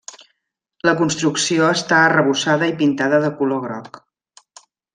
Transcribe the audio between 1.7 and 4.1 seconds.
està arrebossada i pintada de color groc.